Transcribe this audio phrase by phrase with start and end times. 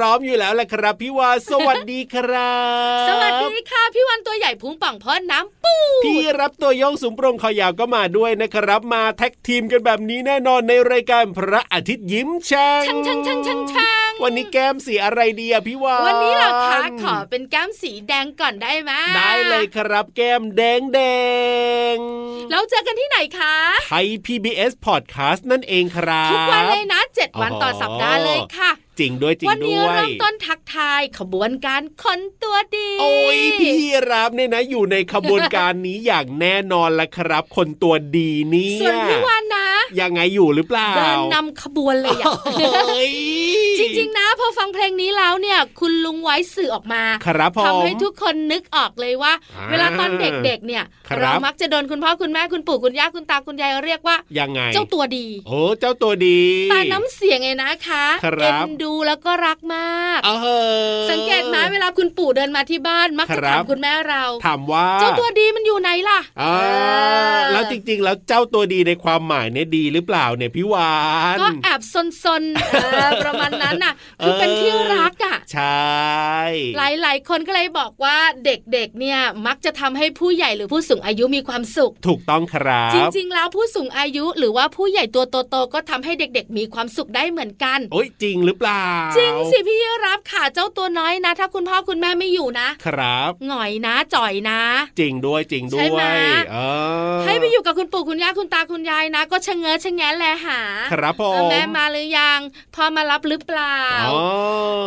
[0.00, 2.56] ร้อมอยู่แล้วแหละครับพี่วานสวัสดีครั
[3.04, 21.00] บ สวัสดีค่ะพี่วันตัวใหญ่พุงป่องพ่อน้ำปูพี่รับตัวโยงสูงโปร่งคอยาวก็มาด้วยนะครับ มาแท็กทีมกันแบบนี้แน่นอนในรายการพระอาทิตย์ยิ้มช่างช่างช่างช่างช่างช่าง วันนี้แก้มสีอะไรดีอะพี่วานวันนี้เราคะขอเป็นแก้มสีแดงก่อนได้ไหมได้เลยครับแก้มแดงแด
[21.94, 21.96] ง
[22.50, 23.54] แล้วเจอกันที่ไหนคะ
[23.86, 33.74] ไทย PBS Podcast นั่นเองครับทุกวันเลยนะเจ็ดวันต่อสัปดาห์เลยค่ะจริงด้วยจริงด้วยวันนี้เริ่มต้นทักทายขบวนการคนตัวดี โอ้ยพี่
[34.10, 39.66] รับเนี่ยนะ อยู่ในขบวนการนี้อย่างแน่นอนละครับ คนตัวดีนี่ส่วนพี่วานนะ
[40.00, 42.32] ยังไงอยู่หรือเปล่าเดินนำขบวนเลยอะ
[43.78, 49.32] จริง ๆ นะพอฟังเพลงนี้แล้วเนี่ย คุณลุงไว้สื่อออกมาครับทำให้ทุกคนนึกออกเลยว่า
[49.70, 50.84] เวลาตอนเด็กๆเนี่ย
[51.18, 56.40] เรามักจะโดนคุณพ่อคุณแม่คุณปู่คุณย่าคุณตาคุณยายเรียกว่ายังไง เจ้าตัวดี โอ้เจ้าตัวดี
[56.70, 58.04] แต่น้ำเสียงไงนะคะ
[58.40, 60.20] เอ็นดูแล้วก็รักมาก
[61.10, 66.20] สังเกตไหมเวลาคุณปู่เดินมาที่บ้านมักจะถามคุณแม่เราถามว่า เจ้าตัวดีมันอยู่ไหนล่ะ
[67.52, 70.92] แล้วจริง ๆ แล้วเจ้าตัวดีในความหมายเนี่ยดีหรือเปล่าเนี่ยพี่วา
[71.34, 71.80] นก็แอบ
[72.22, 76.38] ซนๆประมาณนั้นน่ะ คือเป็นที่รักอะ ใช่
[76.76, 88.84] หลาย ๆ คนก็เลยบอกว่าเด็ก ๆ เนี่ยมักจะทำให้ผู้ใหญ่หรือผู้สูงอายุมีความสุข ถูกต้องครับ จริง ๆ แล้วผู้สูงอายุหรือว่าผู้ใหญ่ตัวโตๆก็ทำให้เด็ก ๆ มีความสุขได้เหมือนกันโอ้ยจริงหรือเปล่า
[89.16, 94.60] จริงสิพี่รับค่ะเจ้าตัวน้อยนะ ถ้าคุณพ่อคุณแม่ไม่อยู่นะ ครับหน่อยนะจ่อยนะ
[95.00, 96.02] จริงด้วยจริงด้วยใช่ไหม
[97.24, 100.60] ให้ไปอยู่กับคุณปู่คุณย่าคุณตาคุณยายนะ ก็ชะเง้อชะแงะแลหา
[100.92, 102.40] ครับพ่อแม่มาหรือยัง
[102.74, 103.72] พ่อมารับหรือเปล่า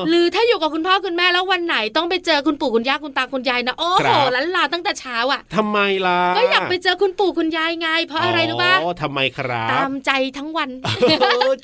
[0.10, 10.70] หรือถ้าอยู่กับคุณพ่อคุณแม่แล้ววันไหนต้องไปเจอคุณปู่คุณย่าคุณตาคุณยายนะโอ้โหลันลาตั้งแต่เช้าอะทำไมล่ะก็อยากไปเจอคุณปู่คุณยายไง เพราะอะไรรู้ป่ะอ๋อทำไมครับตามใจทั้งวัน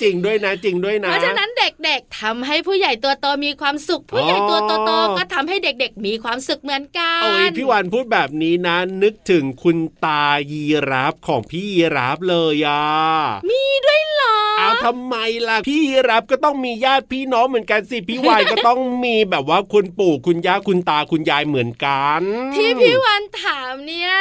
[0.01, 12.83] จริงด้วยนะจริงด้วยนะ เพราะฉะนั้นเด็กๆทำให้ผู้ใหญ่ตัวโตมีความสุข ผู้ใหญ่ตัวโตๆก็ทำให้เด็กๆ มีความสุขเหมือนกันโอ้ยพี่วันพูดแบบนี้นะ นึกถึงคุณตายีรับของพี่ยีรับเลยอะ
[13.49, 15.15] มีด้วยเหรอเอาทำไม
[15.47, 22.21] ล่ะพี่ยีรับก็ต้องมีญาติพี่น้องเหมือนกันสิพี่วานก็ต้องมีแบบว่าคุณปู่คุณย่าคุณตาคุณยายเหมือนกัน
[22.55, 24.11] ที่พี่วันถามเนี่ย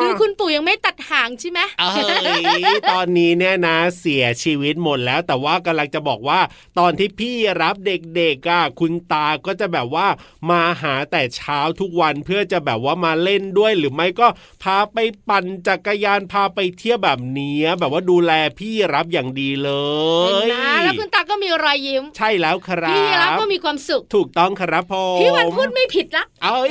[0.00, 6.40] คือคุณปู่ยังไม่ตัดหางใช่ไหมเอ้ยตอนนี้เนี่ยนะเสียชีวิตหมดแล้ว แต่ว่ากำลังจะบอกว่า
[6.78, 10.06] ตอนที่พี่รับเด็กๆอะคุณตาก็จะแบบว่า
[10.50, 14.26] มาหาแต่เช้าทุกวันเพื่อจะแบบว่ามาเล่นด้วยหรือไม่ก็
[14.62, 14.98] พาไป
[15.28, 19.70] ปั่นจักรยานพาไปเที่ยวแบบนี้แบบว่าดูแลพี่รับอย่างดีเลเล
[20.24, 26.70] เห็นยนะแล้วคุณตาก็มีรอยยิ้ม ใช่แล้วครับพี่รับก็มีความสุข ถูกต้องครับผมพี่วันพูดไม่ผิดละเอ้ย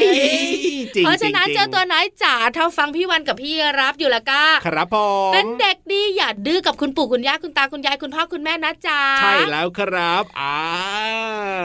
[0.96, 4.98] จริงเพราะฉะนั้นจงเจอตัวไหนจ๋าถ้าฟังพี่วันกับพี่รับอยู่ละก็ครับผ
[5.30, 10.58] มเป็นเด็กดีอย่าดื้อกับคุณปู่คุณย่าคุณตาคุณยายคุณพ่อคุณแม่นะจ๊ะใช่แล้วครับอ่า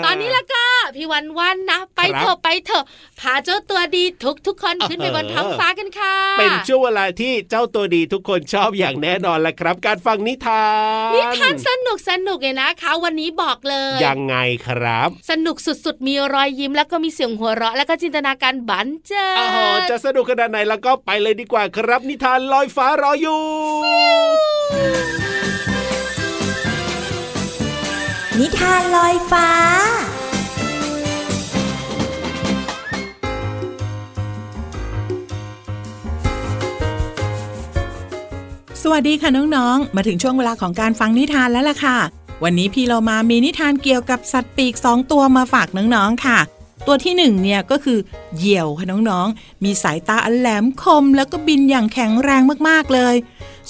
[0.04, 0.64] ตอนนี้ละก็
[0.96, 2.84] พี่วันวันนะไปครับเถอะไปเถอะ
[3.20, 10.64] พาเจ้าตัวดีทุกทุกๆคนขึ้นไปเออบนท้องฟ้ากันค่ะ เป็นช่วงเวลาที่เจ้าตัวดีทุกคนชอบอย่างแน่นอนแหละครับ การฟังนิทา
[11.10, 14.36] นนิทานสนุกสนุกเลยนะคะ วันนี้บอกเลยยังไง
[14.66, 23.42] ครับ สนุกสุดๆ มีรอยยิ้มแล้วก็มีเสียงหัวเราะ แล้วก็จินตนาการบันเจิโอ้โหดจะสนุกขนาดไหนแล้วก็ไปเลยดีกว่าครับ นิทานลอยฟ้ารออยู่
[28.38, 29.48] นิทานลอยฟ้า
[38.82, 41.96] สวัสดีค่ะน้องๆ มาถึงช่วงเวลาของการฟังนิทานแล้วล่ะค่ะ
[42.44, 46.38] วันนี้พี่เรามามีนิทานเกี่ยวกับสัตว์ปีกสองตัวมาฝากน้องๆค่ะ
[46.86, 47.98] ตัวที่หนึ่งเนี่ยก็คือ
[48.36, 53.14] เหยี่ยวค่ะน้องๆ มีสายตาอันแหลมคม แล้วก็บินอย่างแข็งแรงมากๆเลย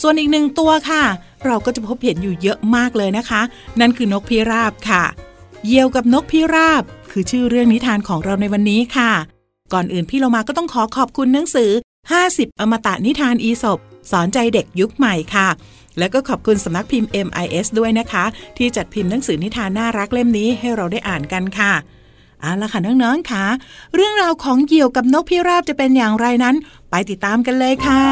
[0.00, 1.04] ส่วนอีกหนึ่งตัวค่ะ
[1.46, 3.40] เราก็จะพบเห็นอยู่เยอะมากเลยนะคะ
[3.80, 5.04] นั่นคือนกพิราบค่ะ
[5.66, 9.12] เหยี่ยวกับนกพิราบ คือชื่อเรื่องนิทานของเราในวันนี้ค่ะ
[9.72, 11.70] ก่อนอื่นพี่เรามาก็ต้องขอขอบคุณหนังสือ
[12.16, 13.78] 50 อมตะนิทานอีสบ
[14.10, 15.48] สอนใจเด็กยุคใหม่ค่ะ
[15.98, 18.24] แล้วก็ขอบคุณสำนักพิมพ์ MIS ด้วยนะคะ
[18.56, 21.72] ที่จัดพิมพ์หนังสือนิทานน่ารักเล่มนี้ให้เราได้อ่านกันค่ะ
[22.40, 23.44] เอาละค่ะน้องๆค่ะ
[23.94, 26.56] เรื่องราวของเหยี่ยวกับนกพิราบจะเป็นอย่างไรนั้น
[26.90, 28.02] ไปติดตามกันเลยค่ะ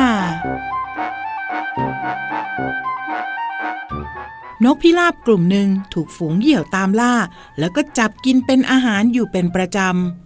[4.64, 7.14] นกพิราบกลุ่มหนึ่งถูกฝูงเหยี่ยวตามล่า
[7.58, 9.78] แล้วก็จับกินเป็นอาหารอยู่เป็นประจ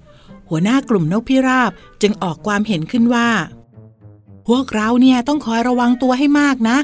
[0.03, 1.71] ำ หัวหน้ากลุ่มนกพิราบ
[2.03, 3.29] จึงออกความเห็นขึ้นว่า
[4.49, 6.77] พวกเราเนี่ยต้องคอยระวังตัวให้มากนะ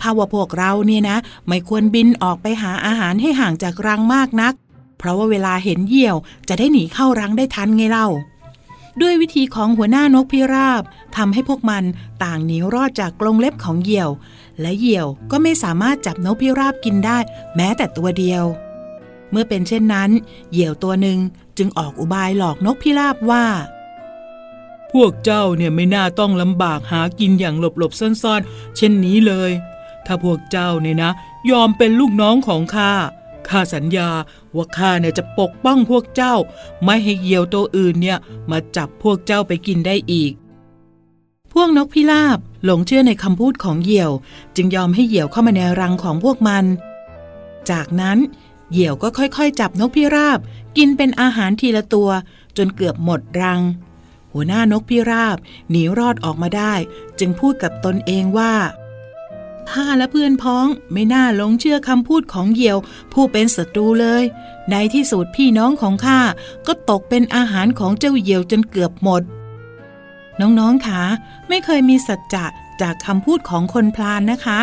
[0.00, 1.16] ถ้าว่าพวกเราเนี่ยนะ
[1.46, 4.54] ไม่ควรบินออกไปหาอาหารให้ห่างจากรังมากนัก
[4.98, 6.16] เพราะว่าเวลาเห็นเหยี่ยว
[6.48, 8.08] จะได้หนีเข้ารังได้ทันไงเล่า
[9.00, 10.82] ด้วยวิธีของหัวหน้านกพิราบ
[11.16, 11.84] ทำให้พวกมัน
[12.24, 14.10] ต่างหนีรอดจากกรงเล็บของเหยี่ยว
[14.60, 17.18] และเหยี่ยวก็ไม่สามารถจับนกพิราบกินได้
[17.56, 18.44] แม้แต่ตัวเดียว
[19.30, 20.10] เมื่อเป็นเช่นนั้น
[20.50, 21.18] เหยี่ยวตัวหนึ่ง
[21.58, 23.44] จึงออกอุบายหลอกนกพิราบว่า
[24.92, 29.50] พวกเจ้าเนี่ยไม่น่าต้องลำบากหากินอย่างหลบๆซ่อนๆ เช่นนี้เลย
[30.06, 31.10] ถ้าพวกเจ้าเนี่ยนะ
[31.50, 32.92] ยอมเป็นลูกน้องของข้า
[33.48, 34.10] ข้าสัญญา
[34.56, 36.34] ว่าข้าเนี่ยจะปกป้องพวกเจ้า
[36.84, 38.18] ไม่ให้เหยี่ยวตัวอื่นเนี่ย
[38.50, 40.32] มาจับพวกเจ้าไปกินได้อีก
[41.52, 44.10] พวกนกพิราบหลงเชื่อในคำพูดของเหยี่ยว
[44.56, 46.64] จึงยอมให้เหยี่ยวเข้ามาในรังของพวกมัน
[47.70, 48.18] จากนั้น
[48.70, 50.38] เหยี่ยวก็ค่อยๆ จับนกพิราบ
[50.76, 52.10] กินเป็นอาหารทีละตัว
[52.56, 53.60] จนเกือบหมดรัง
[54.36, 55.36] หัวหน้านกพิราบ
[55.70, 56.74] หนีรอดออกมาได้
[57.18, 58.54] จึงพูดกับตนเองว่า
[59.70, 62.78] ข้าและเพื่อนพ้องไม่น่าหลงเชื่อคำพูดของเหยี่ยว
[63.12, 64.24] ผู้เป็นศัตรูเลย
[64.70, 66.20] ในที่สุดพี่น้องของข้า
[66.66, 69.22] ก็ตกเป็นอาหารของเจ้าเหยี่ยวจนเกือบหมด
[70.40, 71.02] น้องๆคะ
[71.48, 72.46] ไม่เคยมีสัจจะ
[72.80, 74.60] จากคำพูดของคนพลานนะคะ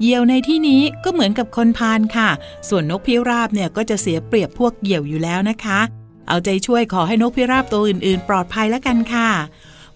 [0.00, 2.28] เหยี่ยวในที่นี้ก็เหมือนกับคนพาลค่ะ
[2.68, 5.80] ส่วนนกพิราบเนี่ยก็จะเสียเปรียบพวกเหยี่ยวอยู่แล้วนะคะ
[6.28, 9.30] เอาใจช่วยขอให้นกพิราบตัวอื่นๆ ปลอดภัยแล้วกันค่ะ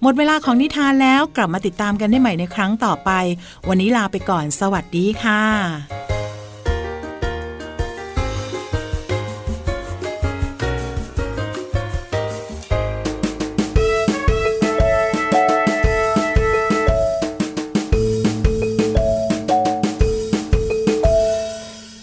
[0.02, 3.10] หมดเวลาของนิทานแล้วกลับมาติดตามกันได้ใหม่ในครั้งต่อไป
[3.68, 5.42] วันนี้ลาไปก่อนสวัสดีค่ะ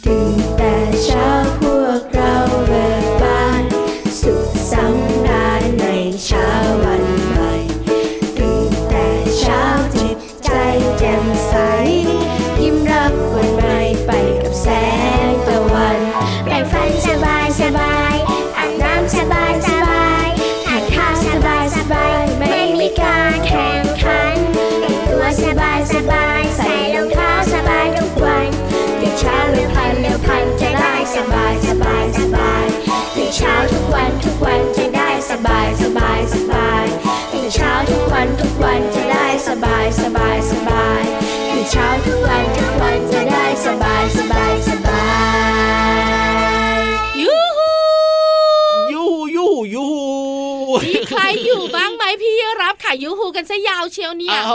[0.06, 0.74] ตื่นแต่
[1.04, 1.33] เช้า
[38.64, 41.04] วันทุกวันจะได้สบายสบายสบาย
[41.50, 45.04] ตื่นเช้าทุกวันทุกวันจะได้สบายสบายสบา
[46.78, 46.82] ย
[47.22, 47.72] ยูฮู
[48.94, 49.06] ยู
[49.36, 49.88] ยูยู
[50.86, 54.54] มีใครอยู่บ้างไหมพี่รับค่ะยูฮูกันซะยาวเชียวเนี่ยโอ้โห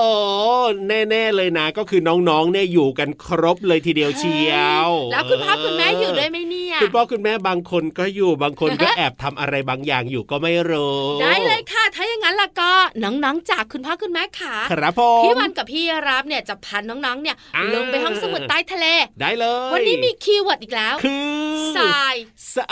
[0.89, 4.55] แน่ๆเลยนะ ก็คือน้องๆเนี่ยอยู่กันครบเลยทีเดียวเชีย
[4.87, 12.73] ว แล้วคุณพ่อคุณแม่อยู่ด้วยไหมเนี่ยคุณพ่อคุณแม่บางคนก็อยู่บางคนก็แอบทำอะไรบางอย่างอยู่ก็ไม่รู้ได้เลยค่ะ ถ้าอย่างนั้นนั้นล่ะก็
[13.05, 18.87] น้องๆจากคุณพ่อคุณแม่ขาครับผมพี่วันกับพี่รับเนี่ยจะพาน้องๆเนี่ยอ่าลงไปห้องสมุดใต้ทะเล
[19.21, 21.33] ได้เลย วันนี้มีคีย์เวิร์ดอีกแล้ว คือ
[21.77, 22.15] ทราย
[22.55, 22.65] สะ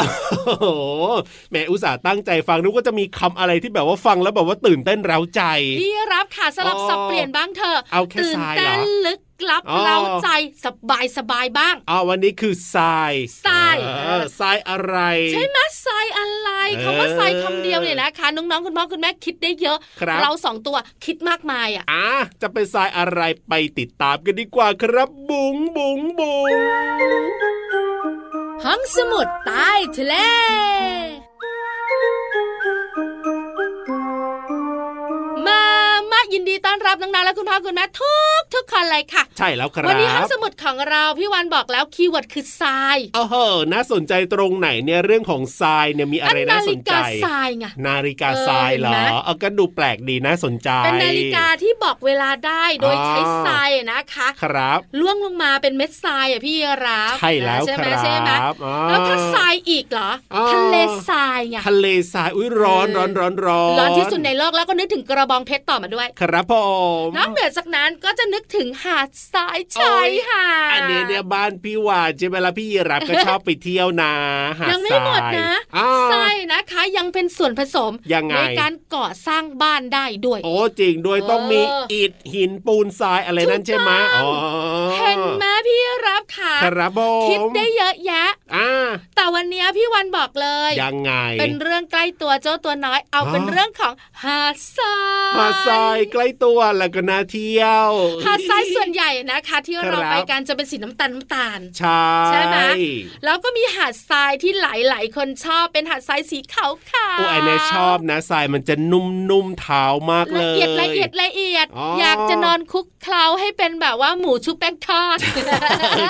[0.46, 0.66] โอ้โห
[1.50, 5.42] แหม่อุตส่าห์ตั้งใจฟังนึกว่าจะมีคำอะไรที่แบบว่าฟังแล้วแบบว่าตื่นเต้นเร้าใจ
[5.80, 10.28] พี่รับค่ะสลับอ๋อสับเปลี่ยนบ้างเถอะเอาแค่ตื่นทรายเหรอเต้นลึกลับอ๋อเราใจ
[10.64, 13.12] สบายสบายบ้างอ๋อวันนี้คือทราย
[13.44, 13.76] ทราย
[14.06, 14.98] เออทรายอะไร
[15.32, 22.08] ใช่ไหมทรายอะไรเออคำว่าทรายคำเดียวเนี่ยนะคะน้องๆคุณพ่อคุณแม่คิดได้เยอะครับเราสองตัวคิดมากมายอะอะ
[22.42, 26.56] จะเป็นทรายอะไรไปติดตามกันดีกว่าครับบุ๋งบุ๋งบุ๋ง
[28.64, 30.14] ห้องสมุดใต้ทะเล
[36.36, 43.34] ยิน ดีต้อนรับน้องๆและคุณพ่อคุณแม่ทุกทุกคนเลยค่ะ ใช่แล้วครับวันนี้ห้องสมุดของเราพี่วันบอกแล้วคีย์เวิร์ดคือทรายโอ้โห
[43.72, 58.30] น่าสนใจตรงไหนเนี่ยเรื่องของทรายเนี่ยมีอะไรน่าสนใจฬิกาทรายไงนาฬิกาทรายเหรอเออเห็นไหมเอาก็ดูแปลกดีน่าสนใจ เป็นนาฬิกาที่บอกเวลาได้โดยอ๋อใช้ทรายนะคะ ครับล่วงลงมาเป็นเม็ดทรายอะพี่รับใช่แล้วใช่คไหมรับใช่ไหม
[58.64, 60.76] อ๋อแล้วถ้าทรายอีกเหรออ๋อทะเล
[61.08, 66.54] ทรายไงทะเลทรายอุ้ยร้อนร้อนร้อนร้อนร้อนที่สุดในโลกแล้วก็นึกถึงกระบองเพชรต่อมาด้วย ครับผ
[67.04, 74.12] มนอกเหนือจากนั้นก็จะนึกถึงหาดทรายชายหาดอันนี้เนี่ยบ้านพี่หวานใช่ไหมล่ะพี่ยีรับก็ชอบไปเที่ยวนะ
[74.58, 81.60] หาดยังไม่หมดนะทรายอ้าวทรายนะคะยังเป็นส่วนผสมยังไงในการก่อสร้างบ้านได้ด้วย โอ้จริงด้วยเออต้องมี
[81.92, 84.30] อิฐหินปูนทรายอะไรนั่นใช่ไหมถูกต้อ๋อ
[84.86, 88.68] องเห็นไหมพี่รับค่ะครับผมคิดได้เยอะแยะอ่า
[89.16, 93.92] แต่วันนี้พี่วันบอกเลย ยังไง เป็นเรื่องใกล้ตัวเจ้าตัวน้อย เอาอ๋อเป็นเรื่องของ
[94.24, 94.96] หาดทรา
[95.30, 97.90] ยหาดทรายใกล้ตัวแล้วก็น่าเที่ยว
[98.26, 102.56] หาดทรายส่วนใหญ่นะคะ ที่ครับเราไปกันจะเป็นสีน้ำตาลน้ำตาลใช่ใช่ไหม
[103.24, 115.18] แล้วก็มีหาดทรายที่หลายๆคนชอบเป็นหาดทรายสีขาวขาวโอ้ไอเนยชอบนะทรายมันจะนุ่มๆเท้ามากเลละยเอียดละเอียดละเอียดอ๋อออยากจะนอนคุกเคล้าให้เป็นแบบว่าหมูชุบแป้งทอด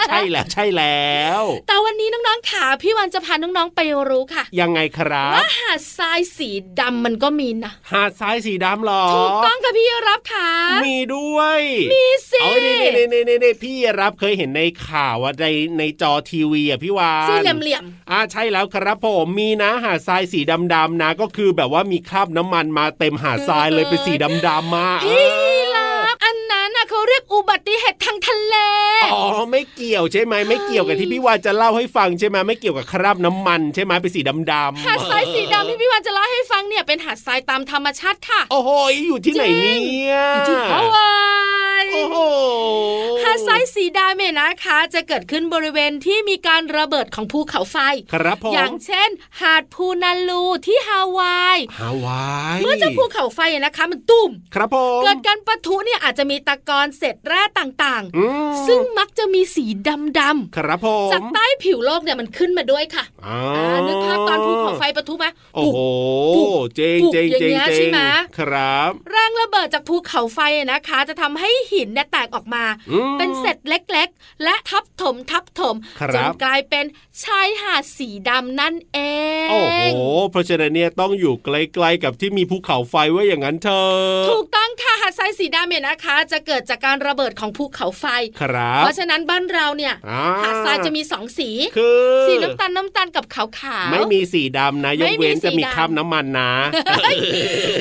[0.09, 10.51] ใช่แล้วใช่แล้ว แต่วันนี้น้องๆขาพี่วันจะพาน้องๆไปรู้ค่ะ ยังไงครับว่าหาดทรายสีดำมันก็มีนะหาดทรายสีดำเหรอถูกต้องค่ะพี่รับค่ะ
[10.87, 11.61] มีด้วย
[11.93, 15.47] มีสิเอ้ยนี่นี่นี่นี่นี่พี่รับเคยเห็นในข่าวว่าใน
[15.79, 20.41] ในจอทีวีอะพี่วานสี่เหลี่ยมอ่าใช่แล้วครับผมมีนะหาดทรายสี
[20.75, 25.46] ดำๆนะ ก็คือแบบว่ามีคราบน้ำมันมาเต็มหาดทรายเลยเป็นสีดำๆมาๆพี่รับ
[26.25, 28.57] อันนั้นน่ะเขาเรียกอุบัติเหตุทางทะเล
[29.13, 38.71] อ๋อไม่เกี่ยวใช่ไหมไม่เกี่ยวกับที่พี่วานจะเล่าให้ฟังใช่ไหมไม่เกี่ยวกับคราบน้ำมันใช่ไหมเป็นสีดำๆหาดทรายสีดำที่พี่วันจะเล่าให้ฟังเนี่ยเป็นหาดทรายตามธรรมชาติค่ะ โอ้โห
[39.07, 39.77] อยู่ที่ไหนเนี่
[40.13, 41.11] ยอยู่ที่ฮาวา
[41.76, 42.17] ยโอ้โห
[43.23, 47.77] หาดทรายสีดำเนี่ยนะคะ จะเกิดขึ้นบริเวณที่มีการระเบิดของภูเขาไฟ
[48.13, 52.25] ครับผมอย่างเช่น หาดพูนาลูที่ฮาวายฮาวา
[52.57, 65.79] ยเมื่อเจ้าภูเขาไฟนะคะ มันตุ่มครับผมเกิดการปะทุเนี่ยอาจจะมีตะกอนเศษแร่ต่างอืมๆซึ่งมักจะมีสีดำครับผมๆจากใต้ผิวโลกเนี่ยมันขึ้นมาด้วยค่ะอ่าอ่านึกภาพตอนภูเขาไฟปะทุไหมโอ้โห
[66.37, 68.01] ปุบเจ๋งปุบเจ๋งอย่างเจ๋งเงี้ยเจ๋ใช่งไหม
[68.39, 70.39] ครับ แรงระเบิดจากภูเขาไฟ
[70.73, 76.85] นะคะ จะทำให้หินเนี่ยแตกออกมาอืมเป็นเศษเล็กๆ และทับถมทับถมครับจนกลายเป็น
[77.25, 78.99] ชายหาดสีดำนั่นเอ
[79.47, 79.61] ง โอ้
[79.95, 79.99] โห
[80.31, 81.51] เพราะฉะนั้นเนี่ยต้องอยู่ใก
[81.83, 88.05] ล้ๆกับที่มีภูเขาไฟไว้อย่างนั้นเถอะถูกต้องค่ะหาดทรายสีดำเนี่ยนะคะ จะเกิดจากการระเบิดของภูเขาไฟ
[88.41, 96.53] ครับเพราะฉะนั้นบ้านเราเนี่ยอ่าหาดทรายจะมีสองสีคือสีน้ำตาลน้ำตาลกับขาวขาวๆไม่มีสีดำนะยไม่กมีเว้นจะมีสีดำคราบน้ำมันนะ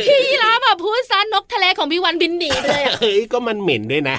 [0.07, 4.17] พี่ยีราฟอะพูดซะนกทะเลของพี่วันบินหนีไปเลยอะเฮ้ยก็มันเหม็นด้วยนะ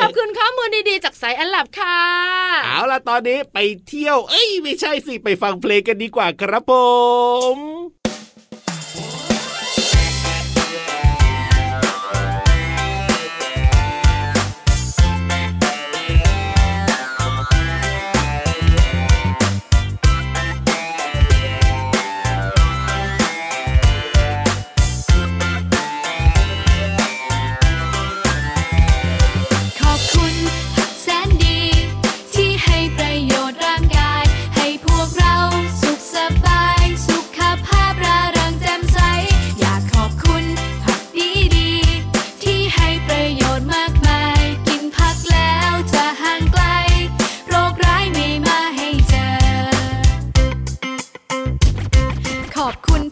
[0.00, 1.98] ขอบคุณข้อมูลดีๆ จากสายอันหลับค่ะ
[2.64, 6.72] เอาล่ะตอนนี้ไปเที่ยว เอ้ย ไม่ใช่สิ ไปฟังเพลงกันดีกว่าครับผ
[7.56, 7.99] ม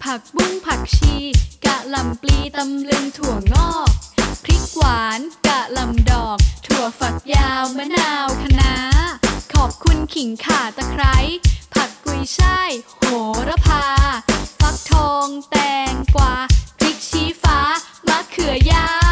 [0.05, 1.17] ผักบุ้งผักชี
[1.67, 3.91] กะหล่ำปลีตำลึงถั่วงอก
[4.45, 8.75] พริกหวานกะหล่ำดอก ถั่วฝักยาวมะนาวคะน้า
[9.55, 11.17] ขอบคุณขิงข่าตะไคร้
[11.75, 13.03] ผักกุยช่ายโห
[13.49, 13.85] ระพา
[14.61, 15.57] ฟักทองแต
[15.91, 16.35] งกวา
[16.79, 17.59] พริกชี้ฟ้า
[18.09, 19.08] มะเขือยาว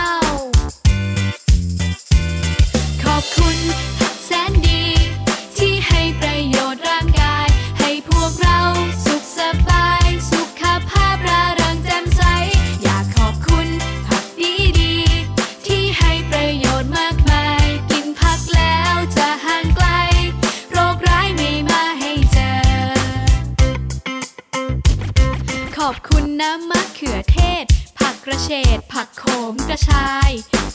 [28.49, 30.31] ฉด ผักโขมกระชาย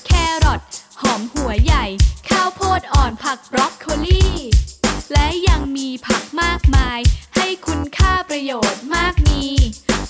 [0.06, 0.12] แค
[0.44, 0.62] รอท
[1.02, 1.86] หอมหัวใหญ่
[2.30, 4.26] ข้าวโพดอ่อนผักบรอกโคลี
[5.14, 7.00] และยังมีผักมากมาย
[7.36, 9.44] ให้คุณค่าประโยชน์มากมี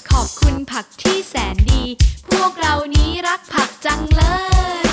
[0.09, 1.83] ขอบคุณผักที่แสนดี
[2.29, 4.23] พวกเรานี้รักผักจังเล
[4.87, 4.90] ย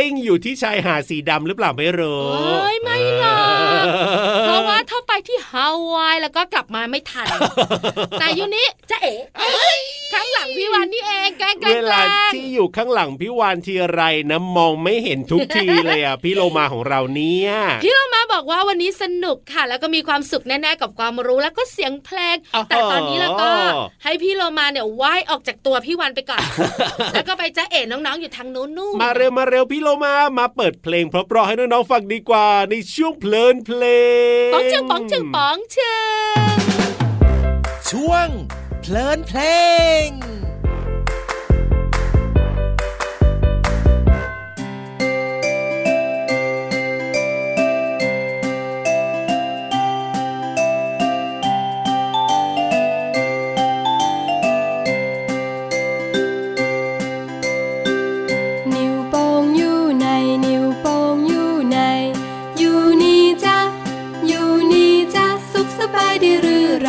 [0.00, 3.40] ลือกกลิ้งอยู่ที่ชายหาดสีดำหรือเปล่าไม่รู้เอ้ยไม่หรอ
[3.82, 3.84] ก
[4.46, 7.28] เพราะว่าถ้าไปที่ฮาวายแล้วก็กลับมาไม่ทัน
[8.20, 9.14] แต่อยูนี้จะเอ๋
[10.12, 17.50] ข้างหลังพี่วันนี่เองแกล้งแกล้เวงลาแกล้งที่อยู่ข้างหลังพี่วานทีไรนะมองไม่เห็นทุกทีเลยอะพี่โลมาของเราเนี่ย
[17.84, 23.48] พี่เรามาบอกว่าวันนี้สนุกค่ะ แล้วก็มีความสุขแน่ๆกับความรู้แล้วก็เสียงเพลงอ๋อแต่ตอนนี้แล้วก็
[24.04, 26.42] ให้พี่โลมาเนี่ยว่ายออกจากตัวพี่วันไปก่อน
[27.14, 33.82] แล้วก็ไปจ้าเอ๋น้องๆอยู่ทางนู้นนู่นมาเร็วมาเร็วพี่โลมามาเปิดเพลงเพราะๆให้น้องๆฟังดีกว่าในช่วงเพลินเพล
[34.48, 35.96] งป๋องเชิงป๋องเชิงป๋องเชิ
[36.54, 36.56] ง
[37.90, 38.28] ช่วง
[38.80, 39.40] เพลินเพล
[40.04, 40.06] ง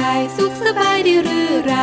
[0.01, 1.73] ไร สุขสบายดีหรือไร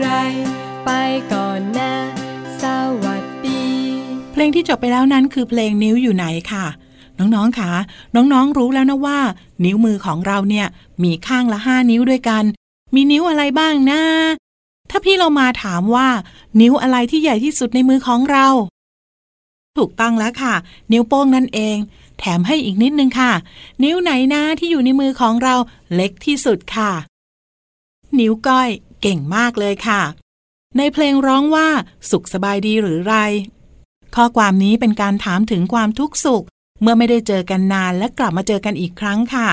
[0.00, 0.08] ไร
[0.84, 0.90] ไป
[1.32, 1.92] ก่อนนะ
[2.62, 2.64] ส
[3.04, 3.64] วัสดี
[4.32, 6.66] เพลงที่จบไปแล้วนั้นคือเพลงนิ้วอยู่ไหนค่ะ
[7.18, 7.70] น้องๆค่ะ
[8.14, 9.18] น้องๆรู้แล้วนะว่า
[9.64, 10.66] นิ้วมือของเราเนี่ย
[11.02, 12.44] มีข้างละห้านิ้วด้วยกัน
[12.94, 14.00] มีนิ้วอะไรบ้างนะ
[14.90, 16.08] ถ้าพี่เรามาถามว่า
[16.60, 18.46] นิ้วอะไรที่ใหญ่ที่สุดในมือของเรา
[19.76, 20.54] ถูกต้องแล้วค่ะ
[20.92, 21.76] นิ้วโป้งนั่นเอง
[22.18, 23.32] แถมให้อีกนิดนึงค่ะ
[23.82, 25.54] นิ้วไหนนะที่อยู่ในมือของเรา
[25.94, 26.92] เล็กที่สุดค่ะ
[28.18, 30.02] นิ้วก้อย เก่งมากเลยค่ะ
[30.78, 31.68] ในเพลงร้องว่า
[32.10, 33.16] สุขสบายดีหรือไร
[34.14, 36.44] ข้อความนี้เป็นการถามถึงความทุกข์สุข
[36.82, 39.48] เมื่อไม่ได้เจอกันนานและกลับมาเจอกันอีกครั้งค่ะ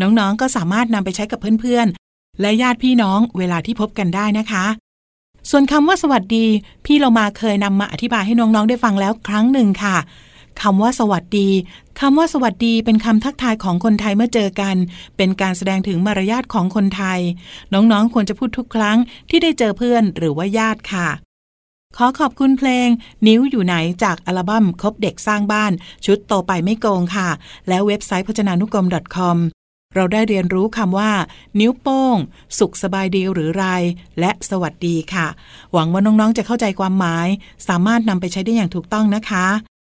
[0.00, 4.66] น้องๆก็สามารถนำไปใช้กับเพื่อนๆ และญาติพี่น้องเวลาที่พบกันได้นะคะ
[5.50, 6.46] ส่วนคำว่าสวัสดี
[6.84, 9.96] พี่เรามาเคยนำมาอธิบายให้น้องๆได้ฟังแล้วครั้งหนึ่งค่ะ
[10.62, 11.48] คำว่าสวัสดี
[12.00, 14.76] คำว่าสวัสดีเป็นคำทักทายของคนไทยเมื่อเจอกัน
[15.16, 17.20] เป็นการแสดงถึงมารยาทของคนไทย
[17.72, 18.98] น้องๆควรจะพูดทุกครั้ง
[19.30, 21.08] ที่ได้เจอเพื่อนหรือว่าญาติค่ะ
[21.96, 22.88] ขอขอบคุณเพลง
[23.26, 25.72] นิ้วอยู่ไหนจากอัลบั้มคบเด็กสร้างบ้าน
[26.04, 27.28] ชุดโตไปไม่โกงค่ะ
[27.68, 28.86] และเว็บไซต์พจนานุกรม
[29.16, 29.36] .com
[29.94, 31.10] เราได้เรียนรู้คำว่า
[31.60, 32.16] นิ้วโป้ง
[32.58, 33.64] สุขสบายดีหรือไร
[34.20, 35.26] และสวัสดีค่ะ
[35.72, 37.28] หวังว่าน้องๆจะเข้าใจความหมาย
[37.68, 39.46] สามารถนำไปใช้ได้อย่างถูกต้องนะคะ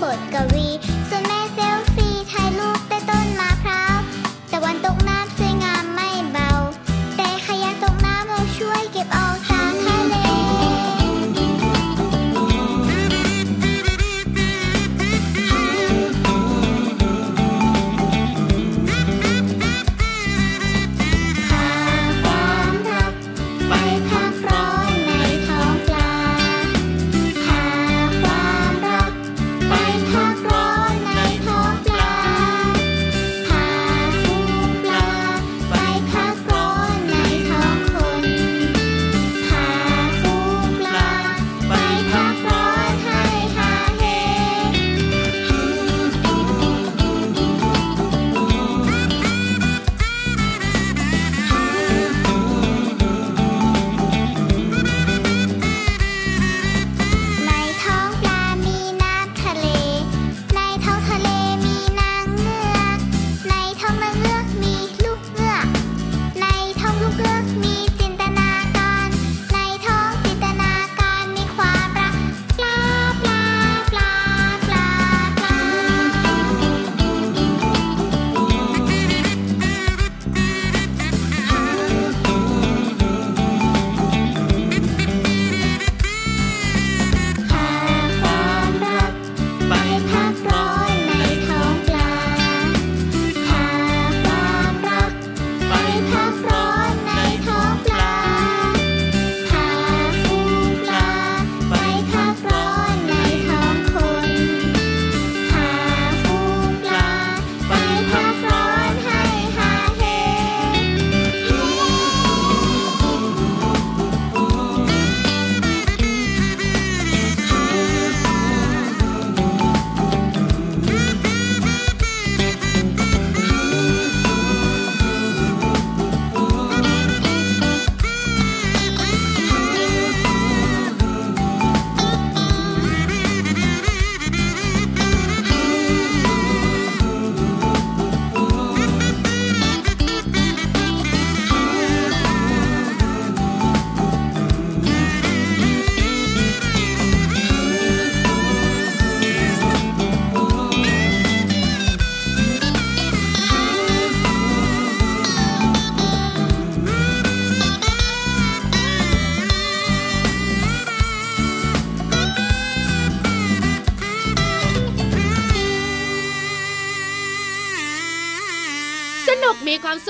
[0.00, 0.59] podcast.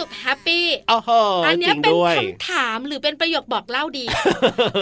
[0.00, 1.10] สุขแฮปปี้โอ้โห
[1.46, 4.04] อันจเนี้ริยงเป็นด้วยคำถามหรือเป็นประโยคบอกเล่าดี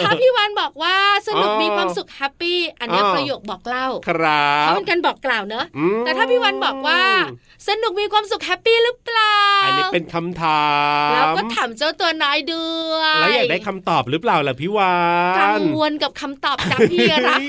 [0.03, 7.01] ถ้าพี่วันบอกว่าสนุกอ๋อมีความสุขแฮปปี้อันเนี้ยอ๋อประโยคบอกเล่าครัเพราะบเป็นการบอกกล่าวเนอะอืมแต่ถ้าพี่วันบอกว่า
[7.69, 10.67] สนุกมีความสุขแฮปปี้หรือเปล่า อันนี้เป็นคำถา
[11.09, 14.93] มแล้วก็ถามเจ้าตัวน้อยด้วยแล้วอยากได้คำตอบหรือเปล่าล่ะพี่วา
[15.39, 17.41] กันงวลกับคำตอบจากพี่รับ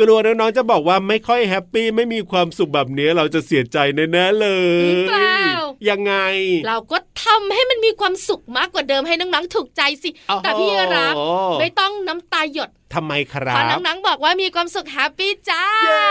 [0.00, 3.78] กลัวน้องๆจะบอกว่าไม่ค่อยแฮปปี้ไม่มีความสุขแบบนี้เราจะเสียใจ
[4.12, 4.48] แน่ๆเล
[4.82, 5.44] ยหรือเปล่า
[5.88, 6.14] ยังไง
[6.66, 11.14] เราก็ทำให้มันมีความสุขมากกว่าเดิมให้น้องๆถูกใจสิโอ้โหแต่พี่รับ
[11.60, 16.06] ไม่ต้องน้ำตาหยดทำไมครัเพอบน้องๆบอกว่ามีความสุขแฮปปี้จ้าเย้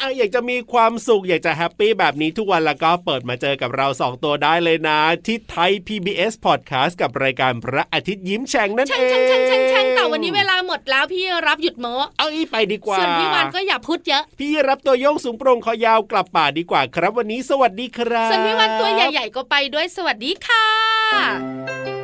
[0.00, 11.86] อะอยากจะมีความสุขอยากจะแฮปปี้แบบนี้ทุกวันแล้วก็เปิดมาเจอกับเราสองตัวได้เลยนะ ที่ไทย PBS Podcast กับรายการพระอาทิตย์ยิ้มแฉ่งนั่นช่าเองงช่างช่างช่างช่างแต่วันนี้เวลาหมดแล้วพี่รับหยุดโม
[12.18, 22.03] เอาอีไปดีกว่าส่วนพี่วันก็อย่าพูดเยอะ พี่รับตัวโยงสูงโปร่งคอยาวกลับป่าดีกว่าครับ วันนี้สวัสดีครับส่วนพี่วันตัวใหญ่ๆก็ไปด้วยสวัสดีค่ะ